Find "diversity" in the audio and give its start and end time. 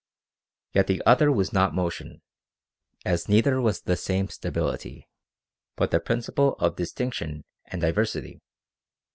7.81-8.41